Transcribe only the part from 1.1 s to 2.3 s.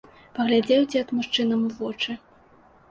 мужчынам у вочы.